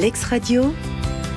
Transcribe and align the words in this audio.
Lex 0.00 0.24
Radio, 0.24 0.62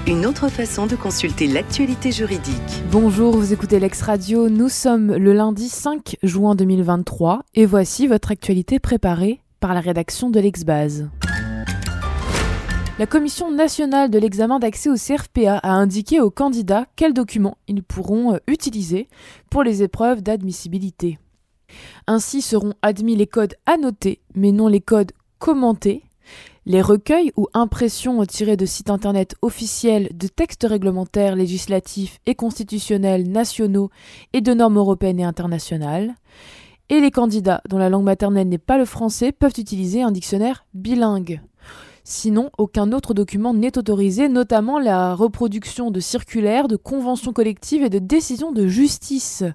une 0.08 0.26
autre 0.26 0.48
façon 0.48 0.88
de 0.88 0.96
consulter 0.96 1.48
l'actualité 1.48 2.14
juridique. 2.14 2.84
Bonjour, 2.90 3.36
vous 3.36 3.52
écoutez 3.52 3.78
Lex 3.78 4.02
Radio, 4.04 4.48
nous 4.48 4.70
sommes 4.70 5.14
le 5.14 5.34
lundi 5.34 5.68
5 5.68 6.16
juin 6.24 6.56
2023 6.56 7.44
et 7.56 7.66
voici 7.66 8.08
votre 8.08 8.32
actualité 8.32 8.80
préparée 8.80 9.42
par 9.60 9.74
la 9.74 9.82
rédaction 9.82 10.30
de 10.30 10.40
l'Exbase. 10.40 11.10
La 13.00 13.06
Commission 13.06 13.52
nationale 13.52 14.10
de 14.10 14.18
l'examen 14.18 14.60
d'accès 14.60 14.90
au 14.90 14.96
CRPA 14.96 15.58
a 15.58 15.72
indiqué 15.74 16.22
aux 16.22 16.32
candidats 16.32 16.86
quels 16.96 17.14
documents 17.14 17.58
ils 17.68 17.84
pourront 17.84 18.36
euh, 18.36 18.38
utiliser 18.48 19.10
pour 19.50 19.64
les 19.64 19.84
épreuves 19.84 20.22
d'admissibilité. 20.22 21.20
Ainsi 22.08 22.42
seront 22.42 22.76
admis 22.82 23.18
les 23.18 23.28
codes 23.28 23.56
annotés, 23.66 24.22
mais 24.36 24.54
non 24.54 24.70
les 24.70 24.80
codes 24.80 25.12
commentés, 25.38 26.04
les 26.66 26.82
recueils 26.82 27.32
ou 27.36 27.48
impressions 27.54 28.26
tirées 28.26 28.58
de 28.58 28.66
sites 28.66 28.90
internet 28.90 29.36
officiels 29.42 30.10
de 30.14 30.28
textes 30.28 30.66
réglementaires, 30.68 31.36
législatifs 31.36 32.20
et 32.26 32.36
constitutionnels 32.36 33.30
nationaux 33.30 33.90
et 34.34 34.42
de 34.42 34.54
normes 34.54 34.78
européennes 34.78 35.20
et 35.20 35.26
internationales, 35.26 36.16
et 36.90 37.00
les 37.00 37.12
candidats 37.12 37.62
dont 37.70 37.78
la 37.78 37.90
langue 37.90 38.06
maternelle 38.06 38.50
n'est 38.50 38.58
pas 38.58 38.78
le 38.78 38.86
français 38.86 39.32
peuvent 39.32 39.54
utiliser 39.58 40.02
un 40.02 40.12
dictionnaire 40.12 40.66
bilingue. 40.74 41.42
Sinon, 42.06 42.50
aucun 42.58 42.92
autre 42.92 43.14
document 43.14 43.54
n'est 43.54 43.78
autorisé, 43.78 44.28
notamment 44.28 44.78
la 44.78 45.16
reproduction 45.16 45.90
de 45.90 46.02
circulaires, 46.02 46.68
de 46.68 46.76
conventions 46.76 47.32
collectives 47.32 47.84
et 47.84 47.90
de 47.90 48.00
décisions 48.00 48.52
de 48.52 48.68
justice. 48.68 49.46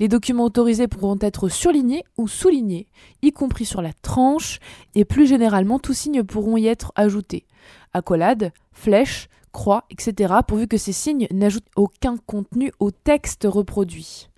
Les 0.00 0.08
documents 0.08 0.44
autorisés 0.44 0.88
pourront 0.88 1.18
être 1.20 1.48
surlignés 1.48 2.02
ou 2.18 2.26
soulignés, 2.26 2.88
y 3.22 3.30
compris 3.30 3.64
sur 3.64 3.82
la 3.82 3.92
tranche, 3.92 4.58
et 4.96 5.04
plus 5.04 5.28
généralement, 5.28 5.78
tous 5.78 5.94
signes 5.94 6.24
pourront 6.24 6.56
y 6.56 6.66
être 6.66 6.90
ajoutés. 6.96 7.46
Accolades, 7.92 8.50
flèches, 8.72 9.28
croix, 9.52 9.84
etc., 9.90 10.34
pourvu 10.44 10.66
que 10.66 10.78
ces 10.78 10.92
signes 10.92 11.28
n'ajoutent 11.30 11.70
aucun 11.76 12.16
contenu 12.16 12.72
au 12.80 12.90
texte 12.90 13.46
reproduit. 13.48 14.28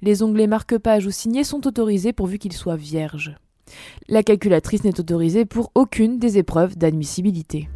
Les 0.00 0.24
onglets 0.24 0.48
marque-page 0.48 1.06
ou 1.06 1.12
signés 1.12 1.44
sont 1.44 1.68
autorisés 1.68 2.12
pourvu 2.12 2.38
qu'ils 2.38 2.52
soient 2.52 2.76
vierges. 2.76 3.36
La 4.08 4.22
calculatrice 4.22 4.84
n'est 4.84 5.00
autorisée 5.00 5.44
pour 5.44 5.70
aucune 5.74 6.18
des 6.18 6.38
épreuves 6.38 6.76
d'admissibilité. 6.76 7.68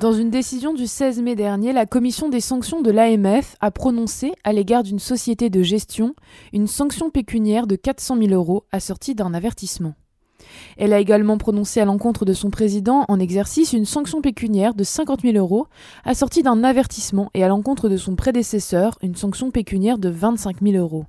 Dans 0.00 0.12
une 0.12 0.30
décision 0.30 0.74
du 0.74 0.86
16 0.86 1.20
mai 1.22 1.34
dernier, 1.34 1.72
la 1.72 1.84
commission 1.84 2.28
des 2.28 2.40
sanctions 2.40 2.82
de 2.82 2.92
l'AMF 2.92 3.56
a 3.60 3.72
prononcé, 3.72 4.32
à 4.44 4.52
l'égard 4.52 4.84
d'une 4.84 5.00
société 5.00 5.50
de 5.50 5.62
gestion, 5.62 6.14
une 6.52 6.68
sanction 6.68 7.10
pécuniaire 7.10 7.66
de 7.66 7.74
400 7.74 8.16
000 8.16 8.30
euros 8.30 8.64
assortie 8.70 9.16
d'un 9.16 9.34
avertissement. 9.34 9.94
Elle 10.76 10.92
a 10.92 11.00
également 11.00 11.36
prononcé 11.36 11.80
à 11.80 11.84
l'encontre 11.84 12.24
de 12.24 12.32
son 12.32 12.50
président 12.50 13.06
en 13.08 13.18
exercice 13.18 13.72
une 13.72 13.86
sanction 13.86 14.20
pécuniaire 14.20 14.74
de 14.74 14.84
50 14.84 15.22
000 15.22 15.36
euros 15.36 15.66
assortie 16.04 16.44
d'un 16.44 16.62
avertissement 16.62 17.30
et 17.34 17.42
à 17.42 17.48
l'encontre 17.48 17.88
de 17.88 17.96
son 17.96 18.14
prédécesseur 18.14 18.98
une 19.02 19.16
sanction 19.16 19.50
pécuniaire 19.50 19.98
de 19.98 20.10
25 20.10 20.62
000 20.62 20.76
euros. 20.76 21.06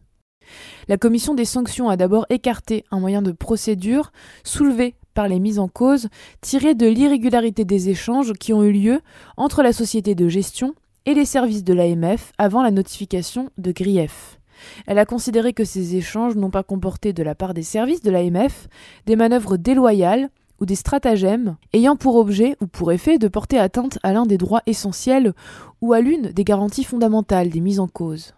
La 0.88 0.98
commission 0.98 1.34
des 1.34 1.46
sanctions 1.46 1.90
a 1.90 1.98
d'abord 1.98 2.26
écarté 2.30 2.84
un 2.92 3.00
moyen 3.00 3.22
de 3.22 3.32
procédure 3.32 4.12
soulevé 4.44 4.96
par 5.14 5.28
les 5.28 5.40
mises 5.40 5.60
en 5.60 5.68
cause 5.68 6.08
tiré 6.42 6.76
de 6.76 6.88
l'irrégularité 6.88 7.66
des 7.66 7.90
échanges 7.90 8.34
qui 8.34 8.54
ont 8.54 8.64
eu 8.64 8.72
lieu 8.72 9.02
entre 9.38 9.64
la 9.64 9.74
société 9.74 10.16
de 10.16 10.28
gestion 10.28 10.74
et 11.06 11.14
les 11.14 11.26
services 11.26 11.64
de 11.64 11.74
l'AMF 11.74 12.32
avant 12.38 12.62
la 12.62 12.72
notification 12.72 13.50
de 13.58 13.72
grief. 13.72 14.40
Elle 14.88 15.00
a 15.00 15.06
considéré 15.06 15.54
que 15.54 15.64
ces 15.64 15.96
échanges 15.96 16.36
n'ont 16.36 16.50
pas 16.50 16.64
comporté 16.64 17.14
de 17.14 17.24
la 17.24 17.36
part 17.36 17.54
des 17.54 17.64
services 17.64 18.02
de 18.02 18.12
l'AMF 18.12 18.68
des 19.06 19.16
manœuvres 19.16 19.58
déloyales 19.58 20.30
ou 20.60 20.66
des 20.66 20.76
stratagèmes 20.76 21.56
ayant 21.74 21.96
pour 21.96 22.16
objet 22.16 22.56
ou 22.62 22.68
pour 22.68 22.92
effet 22.92 23.18
de 23.18 23.28
porter 23.28 23.58
atteinte 23.58 23.98
à 24.04 24.14
l'un 24.14 24.26
des 24.26 24.38
droits 24.38 24.64
essentiels 24.66 25.34
ou 25.82 25.94
à 25.94 26.02
l'une 26.02 26.32
des 26.32 26.44
garanties 26.44 26.84
fondamentales 26.84 27.50
des 27.50 27.62
mises 27.62 27.80
en 27.80 27.88
cause. 27.88 28.34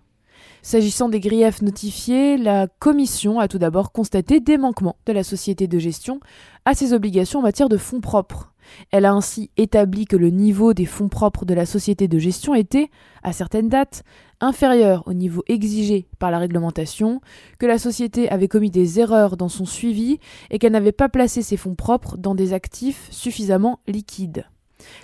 S'agissant 0.63 1.09
des 1.09 1.19
griefs 1.19 1.63
notifiés, 1.63 2.37
la 2.37 2.67
Commission 2.67 3.39
a 3.39 3.47
tout 3.47 3.57
d'abord 3.57 3.91
constaté 3.91 4.39
des 4.39 4.59
manquements 4.59 4.95
de 5.07 5.11
la 5.11 5.23
société 5.23 5.67
de 5.67 5.79
gestion 5.79 6.19
à 6.65 6.75
ses 6.75 6.93
obligations 6.93 7.39
en 7.39 7.41
matière 7.41 7.67
de 7.67 7.77
fonds 7.77 7.99
propres. 7.99 8.53
Elle 8.91 9.05
a 9.05 9.11
ainsi 9.11 9.49
établi 9.57 10.05
que 10.05 10.15
le 10.15 10.29
niveau 10.29 10.75
des 10.75 10.85
fonds 10.85 11.09
propres 11.09 11.45
de 11.45 11.55
la 11.55 11.65
société 11.65 12.07
de 12.07 12.19
gestion 12.19 12.53
était, 12.53 12.91
à 13.23 13.33
certaines 13.33 13.69
dates, 13.69 14.03
inférieur 14.39 15.01
au 15.07 15.13
niveau 15.13 15.43
exigé 15.47 16.07
par 16.19 16.29
la 16.29 16.37
réglementation, 16.37 17.21
que 17.57 17.65
la 17.65 17.79
société 17.79 18.29
avait 18.29 18.47
commis 18.47 18.69
des 18.69 18.99
erreurs 18.99 19.37
dans 19.37 19.49
son 19.49 19.65
suivi 19.65 20.19
et 20.51 20.59
qu'elle 20.59 20.73
n'avait 20.73 20.91
pas 20.91 21.09
placé 21.09 21.41
ses 21.41 21.57
fonds 21.57 21.75
propres 21.75 22.17
dans 22.17 22.35
des 22.35 22.53
actifs 22.53 23.07
suffisamment 23.09 23.79
liquides. 23.87 24.45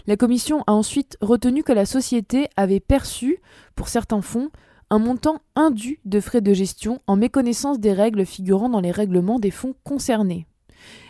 La 0.06 0.18
Commission 0.18 0.64
a 0.68 0.74
ensuite 0.74 1.18
retenu 1.20 1.64
que 1.64 1.74
la 1.74 1.88
société 1.88 2.48
avait 2.58 2.80
perçu, 2.80 3.40
pour 3.76 3.90
certains 3.90 4.22
fonds, 4.22 4.50
un 4.90 5.00
montant 5.00 5.40
indu 5.56 6.00
de 6.06 6.20
frais 6.20 6.42
de 6.42 6.54
gestion 6.54 7.02
en 7.08 7.16
méconnaissance 7.16 7.80
des 7.80 7.94
règles 7.94 8.26
figurant 8.26 8.70
dans 8.70 8.80
les 8.80 8.92
règlements 8.92 9.40
des 9.40 9.52
fonds 9.52 9.76
concernés. 9.84 10.48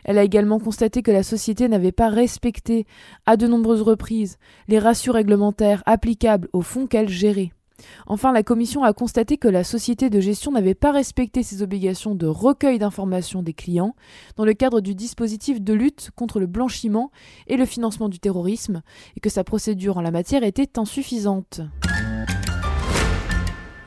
Elle 0.04 0.18
a 0.18 0.24
également 0.24 0.60
constaté 0.60 1.02
que 1.02 1.12
la 1.12 1.24
société 1.24 1.68
n'avait 1.68 1.92
pas 1.92 2.10
respecté 2.10 2.86
à 3.26 3.38
de 3.38 3.48
nombreuses 3.48 3.82
reprises 3.82 4.38
les 4.68 4.80
ratios 4.80 5.14
réglementaires 5.14 5.84
applicables 5.86 6.50
aux 6.54 6.62
fonds 6.62 6.88
qu'elle 6.88 7.10
gérait. 7.10 7.52
Enfin, 8.08 8.32
la 8.32 8.42
Commission 8.42 8.84
a 8.84 8.94
constaté 8.94 9.38
que 9.38 9.48
la 9.48 9.64
société 9.64 10.10
de 10.10 10.20
gestion 10.20 10.52
n'avait 10.52 10.74
pas 10.74 10.92
respecté 10.92 11.44
ses 11.44 11.62
obligations 11.62 12.16
de 12.16 12.26
recueil 12.26 12.80
d'informations 12.80 13.44
des 13.44 13.54
clients 13.54 13.96
dans 14.36 14.46
le 14.46 14.54
cadre 14.54 14.82
du 14.82 14.96
dispositif 14.96 15.62
de 15.62 15.74
lutte 15.74 16.10
contre 16.16 16.40
le 16.40 16.48
blanchiment 16.48 17.12
et 17.46 17.58
le 17.58 17.66
financement 17.66 18.10
du 18.10 18.20
terrorisme, 18.20 18.82
et 19.16 19.20
que 19.20 19.30
sa 19.30 19.44
procédure 19.44 19.98
en 19.98 20.02
la 20.02 20.12
matière 20.12 20.44
était 20.44 20.80
insuffisante. 20.80 21.62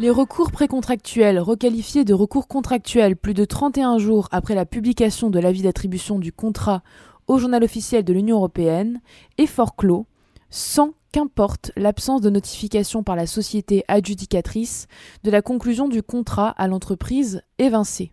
Les 0.01 0.09
recours 0.09 0.51
précontractuels, 0.51 1.39
requalifiés 1.39 2.07
de 2.07 2.15
recours 2.15 2.49
contractuels 2.49 3.17
plus 3.17 3.35
de 3.35 3.45
31 3.45 3.99
jours 3.99 4.29
après 4.33 4.55
la 4.55 4.65
publication 4.65 5.29
de 5.29 5.39
l'avis 5.39 5.61
d'attribution 5.61 6.19
du 6.19 6.33
contrat 6.33 6.83
au 7.27 7.37
journal 7.37 7.63
officiel 7.63 8.03
de 8.03 8.15
l'Union 8.15 8.39
européenne, 8.39 9.03
est 9.37 9.45
fort 9.45 9.77
clos, 9.77 10.07
sans 10.49 10.95
qu'importe 11.13 11.71
l'absence 11.77 12.23
de 12.23 12.31
notification 12.31 13.03
par 13.03 13.15
la 13.15 13.27
société 13.27 13.85
adjudicatrice 13.89 14.87
de 15.23 15.31
la 15.31 15.43
conclusion 15.43 15.87
du 15.87 16.03
contrat 16.03 16.49
à 16.49 16.67
l'entreprise 16.67 17.43
évincée. 17.59 18.11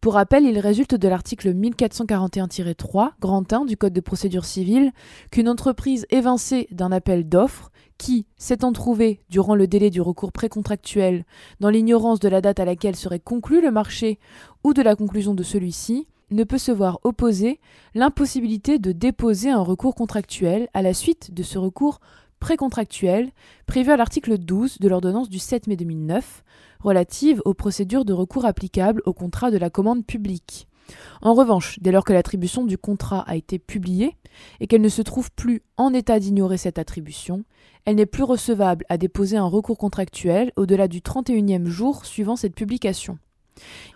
Pour 0.00 0.14
rappel, 0.14 0.44
il 0.44 0.60
résulte 0.60 0.94
de 0.94 1.08
l'article 1.08 1.52
1441-3, 1.54 3.10
grand 3.20 3.52
1 3.52 3.64
du 3.64 3.76
Code 3.76 3.92
de 3.92 4.00
procédure 4.00 4.44
civile, 4.44 4.92
qu'une 5.32 5.48
entreprise 5.48 6.06
évincée 6.10 6.68
d'un 6.70 6.92
appel 6.92 7.28
d'offres 7.28 7.72
qui, 7.98 8.24
s'étant 8.36 8.72
trouvé, 8.72 9.18
durant 9.28 9.56
le 9.56 9.66
délai 9.66 9.90
du 9.90 10.00
recours 10.00 10.30
précontractuel, 10.30 11.24
dans 11.58 11.68
l'ignorance 11.68 12.20
de 12.20 12.28
la 12.28 12.40
date 12.40 12.60
à 12.60 12.64
laquelle 12.64 12.94
serait 12.94 13.18
conclu 13.18 13.60
le 13.60 13.72
marché 13.72 14.20
ou 14.62 14.72
de 14.72 14.82
la 14.82 14.94
conclusion 14.94 15.34
de 15.34 15.42
celui-ci, 15.42 16.06
ne 16.30 16.44
peut 16.44 16.58
se 16.58 16.70
voir 16.70 17.00
opposer 17.02 17.58
l'impossibilité 17.96 18.78
de 18.78 18.92
déposer 18.92 19.50
un 19.50 19.62
recours 19.62 19.96
contractuel 19.96 20.68
à 20.74 20.82
la 20.82 20.94
suite 20.94 21.34
de 21.34 21.42
ce 21.42 21.58
recours 21.58 21.98
précontractuel 22.40 23.30
prévu 23.66 23.90
à 23.90 23.96
l'article 23.96 24.38
12 24.38 24.78
de 24.78 24.88
l'ordonnance 24.88 25.28
du 25.28 25.38
7 25.38 25.66
mai 25.66 25.76
2009 25.76 26.42
relative 26.80 27.42
aux 27.44 27.54
procédures 27.54 28.04
de 28.04 28.12
recours 28.12 28.44
applicables 28.44 29.02
au 29.04 29.12
contrat 29.12 29.50
de 29.50 29.58
la 29.58 29.70
commande 29.70 30.06
publique. 30.06 30.68
En 31.20 31.34
revanche, 31.34 31.78
dès 31.80 31.92
lors 31.92 32.04
que 32.04 32.12
l'attribution 32.12 32.64
du 32.64 32.78
contrat 32.78 33.20
a 33.26 33.36
été 33.36 33.58
publiée 33.58 34.16
et 34.60 34.66
qu'elle 34.66 34.80
ne 34.80 34.88
se 34.88 35.02
trouve 35.02 35.30
plus 35.32 35.62
en 35.76 35.92
état 35.92 36.18
d'ignorer 36.18 36.56
cette 36.56 36.78
attribution, 36.78 37.44
elle 37.84 37.96
n'est 37.96 38.06
plus 38.06 38.22
recevable 38.22 38.84
à 38.88 38.96
déposer 38.96 39.36
un 39.36 39.46
recours 39.46 39.78
contractuel 39.78 40.52
au-delà 40.56 40.88
du 40.88 41.00
31e 41.00 41.66
jour 41.66 42.04
suivant 42.06 42.36
cette 42.36 42.54
publication. 42.54 43.18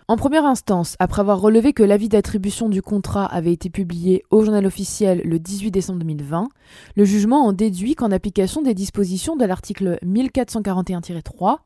En 0.07 0.17
première 0.17 0.45
instance, 0.45 0.95
après 0.99 1.21
avoir 1.21 1.39
relevé 1.39 1.73
que 1.73 1.83
l'avis 1.83 2.09
d'attribution 2.09 2.69
du 2.69 2.81
contrat 2.81 3.25
avait 3.25 3.53
été 3.53 3.69
publié 3.69 4.23
au 4.31 4.43
journal 4.43 4.65
officiel 4.65 5.21
le 5.23 5.39
18 5.39 5.71
décembre 5.71 5.99
2020, 5.99 6.49
le 6.95 7.05
jugement 7.05 7.45
en 7.45 7.53
déduit 7.53 7.95
qu'en 7.95 8.11
application 8.11 8.61
des 8.61 8.73
dispositions 8.73 9.35
de 9.35 9.45
l'article 9.45 9.97
1441-3, 10.05 11.57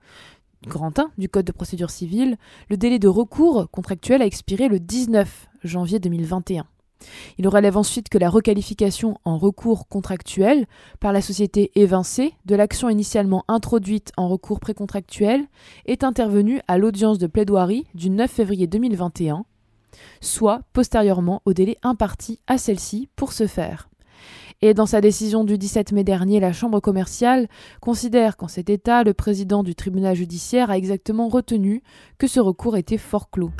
grand 0.67 0.99
1 0.99 1.11
du 1.17 1.29
Code 1.29 1.45
de 1.45 1.51
procédure 1.51 1.89
civile, 1.89 2.37
le 2.69 2.77
délai 2.77 2.99
de 2.99 3.07
recours 3.07 3.69
contractuel 3.71 4.21
a 4.21 4.25
expiré 4.25 4.67
le 4.67 4.79
19 4.79 5.49
janvier 5.63 5.99
2021. 5.99 6.65
Il 7.37 7.47
relève 7.47 7.77
ensuite 7.77 8.09
que 8.09 8.17
la 8.17 8.29
requalification 8.29 9.17
en 9.25 9.37
recours 9.37 9.87
contractuel 9.87 10.65
par 10.99 11.13
la 11.13 11.21
société 11.21 11.71
évincée 11.75 12.33
de 12.45 12.55
l'action 12.55 12.89
initialement 12.89 13.43
introduite 13.47 14.11
en 14.17 14.27
recours 14.27 14.59
précontractuel 14.59 15.45
est 15.85 16.03
intervenue 16.03 16.61
à 16.67 16.77
l'audience 16.77 17.17
de 17.17 17.27
plaidoirie 17.27 17.85
du 17.93 18.09
9 18.09 18.29
février 18.29 18.67
2021, 18.67 19.45
soit 20.21 20.61
postérieurement 20.73 21.41
au 21.45 21.53
délai 21.53 21.77
imparti 21.83 22.39
à 22.47 22.57
celle-ci 22.57 23.09
pour 23.15 23.33
ce 23.33 23.47
faire. 23.47 23.89
Et 24.61 24.73
dans 24.73 24.87
sa 24.87 25.01
décision 25.01 25.43
du 25.43 25.59
17 25.59 25.91
mai 25.91 26.03
dernier, 26.03 26.39
la 26.39 26.51
Chambre 26.51 26.79
commerciale 26.79 27.47
considère 27.79 28.37
qu'en 28.37 28.47
cet 28.47 28.71
état, 28.71 29.03
le 29.03 29.13
président 29.13 29.61
du 29.61 29.75
tribunal 29.75 30.15
judiciaire 30.15 30.71
a 30.71 30.77
exactement 30.77 31.27
retenu 31.27 31.83
que 32.17 32.25
ce 32.25 32.39
recours 32.39 32.75
était 32.75 32.97
fort 32.97 33.29
clos. 33.29 33.51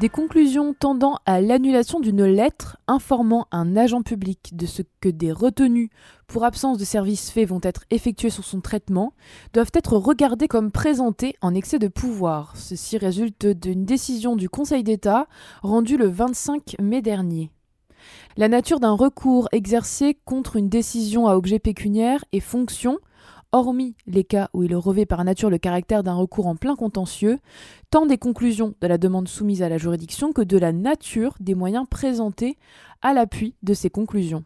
Des 0.00 0.10
conclusions 0.10 0.74
tendant 0.74 1.16
à 1.24 1.40
l'annulation 1.40 2.00
d'une 2.00 2.26
lettre 2.26 2.76
informant 2.86 3.46
un 3.50 3.78
agent 3.78 4.02
public 4.02 4.50
de 4.54 4.66
ce 4.66 4.82
que 5.00 5.08
des 5.08 5.32
retenues 5.32 5.88
pour 6.26 6.44
absence 6.44 6.76
de 6.76 6.84
services 6.84 7.30
faits 7.30 7.48
vont 7.48 7.60
être 7.62 7.84
effectuées 7.90 8.28
sur 8.28 8.44
son 8.44 8.60
traitement 8.60 9.14
doivent 9.54 9.70
être 9.72 9.96
regardées 9.96 10.48
comme 10.48 10.70
présentées 10.70 11.34
en 11.40 11.54
excès 11.54 11.78
de 11.78 11.88
pouvoir. 11.88 12.54
Ceci 12.56 12.98
résulte 12.98 13.46
d'une 13.46 13.86
décision 13.86 14.36
du 14.36 14.50
Conseil 14.50 14.84
d'État 14.84 15.28
rendue 15.62 15.96
le 15.96 16.08
25 16.08 16.76
mai 16.78 17.00
dernier. 17.00 17.50
La 18.36 18.48
nature 18.48 18.80
d'un 18.80 18.92
recours 18.92 19.48
exercé 19.52 20.18
contre 20.26 20.56
une 20.56 20.68
décision 20.68 21.26
à 21.26 21.36
objet 21.36 21.58
pécuniaire 21.58 22.22
et 22.32 22.40
fonction 22.40 22.98
hormis 23.56 23.96
les 24.06 24.24
cas 24.24 24.50
où 24.52 24.62
il 24.62 24.76
revêt 24.76 25.06
par 25.06 25.24
nature 25.24 25.50
le 25.50 25.58
caractère 25.58 26.02
d'un 26.02 26.14
recours 26.14 26.46
en 26.46 26.56
plein 26.56 26.76
contentieux, 26.76 27.38
tant 27.90 28.06
des 28.06 28.18
conclusions 28.18 28.74
de 28.80 28.86
la 28.86 28.98
demande 28.98 29.28
soumise 29.28 29.62
à 29.62 29.68
la 29.68 29.78
juridiction 29.78 30.32
que 30.32 30.42
de 30.42 30.58
la 30.58 30.72
nature 30.72 31.34
des 31.40 31.54
moyens 31.54 31.86
présentés 31.90 32.58
à 33.02 33.14
l'appui 33.14 33.54
de 33.62 33.74
ces 33.74 33.90
conclusions. 33.90 34.44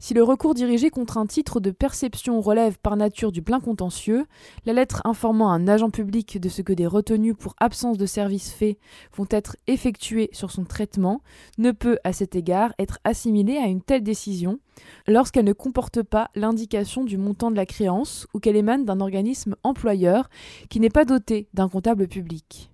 Si 0.00 0.14
le 0.14 0.22
recours 0.22 0.54
dirigé 0.54 0.90
contre 0.90 1.18
un 1.18 1.26
titre 1.26 1.58
de 1.58 1.72
perception 1.72 2.40
relève 2.40 2.78
par 2.78 2.96
nature 2.96 3.32
du 3.32 3.42
plein 3.42 3.58
contentieux, 3.58 4.26
la 4.64 4.72
lettre 4.72 5.02
informant 5.04 5.50
un 5.50 5.66
agent 5.66 5.90
public 5.90 6.40
de 6.40 6.48
ce 6.48 6.62
que 6.62 6.72
des 6.72 6.86
retenues 6.86 7.34
pour 7.34 7.56
absence 7.58 7.98
de 7.98 8.06
service 8.06 8.52
fait 8.52 8.78
vont 9.16 9.26
être 9.28 9.56
effectuées 9.66 10.30
sur 10.32 10.52
son 10.52 10.64
traitement 10.64 11.20
ne 11.58 11.72
peut 11.72 11.98
à 12.04 12.12
cet 12.12 12.36
égard 12.36 12.74
être 12.78 13.00
assimilée 13.02 13.56
à 13.56 13.66
une 13.66 13.82
telle 13.82 14.04
décision 14.04 14.60
lorsqu'elle 15.08 15.44
ne 15.44 15.52
comporte 15.52 16.04
pas 16.04 16.30
l'indication 16.36 17.02
du 17.02 17.18
montant 17.18 17.50
de 17.50 17.56
la 17.56 17.66
créance 17.66 18.28
ou 18.34 18.38
qu'elle 18.38 18.54
émane 18.54 18.84
d'un 18.84 19.00
organisme 19.00 19.56
employeur 19.64 20.30
qui 20.70 20.78
n'est 20.78 20.90
pas 20.90 21.06
doté 21.06 21.48
d'un 21.54 21.68
comptable 21.68 22.06
public. 22.06 22.70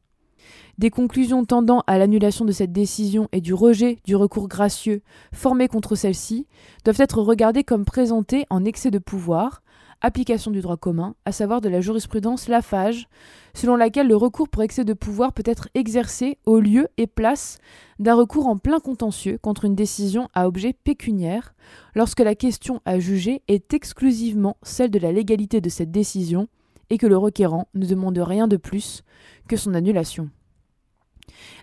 Des 0.76 0.90
conclusions 0.90 1.44
tendant 1.44 1.84
à 1.86 1.98
l'annulation 1.98 2.44
de 2.44 2.50
cette 2.50 2.72
décision 2.72 3.28
et 3.30 3.40
du 3.40 3.54
rejet 3.54 3.98
du 4.04 4.16
recours 4.16 4.48
gracieux 4.48 5.02
formé 5.32 5.68
contre 5.68 5.94
celle-ci 5.94 6.48
doivent 6.84 7.00
être 7.00 7.22
regardées 7.22 7.62
comme 7.62 7.84
présentées 7.84 8.44
en 8.50 8.64
excès 8.64 8.90
de 8.90 8.98
pouvoir, 8.98 9.62
application 10.00 10.50
du 10.50 10.60
droit 10.60 10.76
commun, 10.76 11.14
à 11.26 11.30
savoir 11.30 11.60
de 11.60 11.68
la 11.68 11.80
jurisprudence 11.80 12.48
Lafage, 12.48 13.08
selon 13.54 13.76
laquelle 13.76 14.08
le 14.08 14.16
recours 14.16 14.48
pour 14.48 14.64
excès 14.64 14.84
de 14.84 14.94
pouvoir 14.94 15.32
peut 15.32 15.44
être 15.46 15.68
exercé 15.74 16.38
au 16.44 16.58
lieu 16.58 16.88
et 16.96 17.06
place 17.06 17.58
d'un 18.00 18.14
recours 18.14 18.48
en 18.48 18.58
plein 18.58 18.80
contentieux 18.80 19.38
contre 19.40 19.66
une 19.66 19.76
décision 19.76 20.28
à 20.34 20.48
objet 20.48 20.72
pécuniaire, 20.72 21.54
lorsque 21.94 22.20
la 22.20 22.34
question 22.34 22.80
à 22.84 22.98
juger 22.98 23.42
est 23.46 23.72
exclusivement 23.74 24.56
celle 24.64 24.90
de 24.90 24.98
la 24.98 25.12
légalité 25.12 25.60
de 25.60 25.68
cette 25.68 25.92
décision 25.92 26.48
et 26.90 26.98
que 26.98 27.06
le 27.06 27.16
requérant 27.16 27.68
ne 27.74 27.86
demande 27.86 28.18
rien 28.18 28.48
de 28.48 28.56
plus 28.56 29.04
que 29.48 29.56
son 29.56 29.74
annulation. 29.74 30.30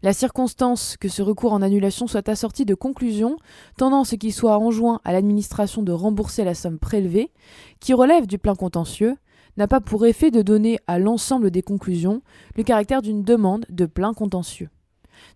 La 0.03 0.13
circonstance 0.13 0.97
que 0.97 1.09
ce 1.09 1.21
recours 1.21 1.53
en 1.53 1.61
annulation 1.61 2.07
soit 2.07 2.27
assorti 2.29 2.65
de 2.65 2.75
conclusions 2.75 3.37
tendant 3.77 4.03
ce 4.03 4.15
qu'il 4.15 4.33
soit 4.33 4.57
enjoint 4.57 4.99
à 5.03 5.13
l'administration 5.13 5.83
de 5.83 5.91
rembourser 5.91 6.43
la 6.43 6.55
somme 6.55 6.79
prélevée, 6.79 7.31
qui 7.79 7.93
relève 7.93 8.27
du 8.27 8.37
plein 8.37 8.55
contentieux, 8.55 9.15
n'a 9.57 9.67
pas 9.67 9.81
pour 9.81 10.05
effet 10.05 10.31
de 10.31 10.41
donner 10.41 10.79
à 10.87 10.97
l'ensemble 10.97 11.51
des 11.51 11.61
conclusions 11.61 12.21
le 12.55 12.63
caractère 12.63 13.01
d'une 13.01 13.23
demande 13.23 13.65
de 13.69 13.85
plein 13.85 14.13
contentieux. 14.13 14.69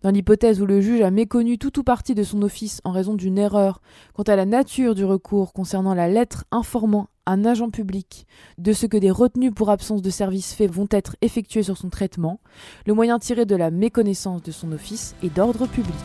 Dans 0.02 0.12
l'hypothèse 0.12 0.62
où 0.62 0.66
le 0.66 0.82
juge 0.82 1.02
a 1.02 1.12
méconnu 1.12 1.58
tout 1.58 1.80
ou 1.80 1.84
partie 1.84 2.16
de 2.16 2.24
son 2.24 2.42
office 2.42 2.82
en 2.84 2.92
raison 2.92 3.14
d'une 3.14 3.38
erreur 3.38 3.82
quant 4.14 4.24
à 4.24 4.36
la 4.36 4.46
nature 4.46 4.96
du 4.96 5.06
recours 5.06 5.54
concernant 5.54 5.94
la 5.94 6.08
lettre 6.08 6.46
informant 6.52 7.08
un 7.26 7.46
agent 7.46 7.70
public 7.70 8.28
de 8.58 8.74
ce 8.74 8.86
que 8.86 8.98
des 8.98 9.12
retenues 9.12 9.52
pour 9.52 9.70
absence 9.70 10.02
de 10.02 10.10
service 10.10 10.54
fait 10.54 10.68
vont 10.68 10.88
être 10.92 11.16
effectuées 11.22 11.64
sur 11.64 11.78
son 11.78 11.90
traitement, 11.90 12.40
le 12.86 12.94
moyen 12.94 13.20
tiré 13.20 13.46
de 13.46 13.56
la 13.56 13.72
méconnaissance 13.72 14.44
de 14.44 14.52
son 14.52 14.72
office 14.72 15.16
est 15.24 15.36
d'ordre 15.36 15.68
public. 15.68 15.96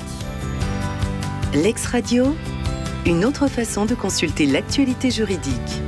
L'ex-radio, 1.52 2.34
une 3.06 3.24
autre 3.24 3.48
façon 3.48 3.84
de 3.84 3.94
consulter 3.94 4.46
l'actualité 4.46 5.10
juridique. 5.10 5.82